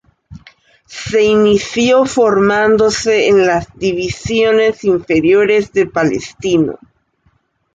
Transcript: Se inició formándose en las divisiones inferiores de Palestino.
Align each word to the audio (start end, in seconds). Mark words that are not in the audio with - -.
Se 0.87 1.21
inició 1.21 2.05
formándose 2.07 3.27
en 3.27 3.45
las 3.45 3.67
divisiones 3.77 4.83
inferiores 4.83 5.71
de 5.73 5.85
Palestino. 5.85 6.79